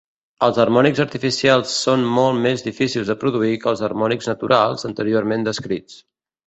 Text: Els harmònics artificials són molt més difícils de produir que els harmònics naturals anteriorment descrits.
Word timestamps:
Els 0.45 0.55
harmònics 0.61 1.01
artificials 1.03 1.75
són 1.83 2.07
molt 2.15 2.41
més 2.47 2.65
difícils 2.69 3.13
de 3.13 3.19
produir 3.25 3.55
que 3.65 3.73
els 3.75 3.87
harmònics 3.91 4.35
naturals 4.35 4.93
anteriorment 4.93 5.51
descrits. 5.53 6.05